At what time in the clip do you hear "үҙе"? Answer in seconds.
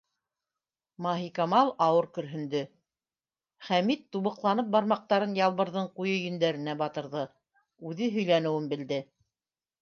7.93-8.11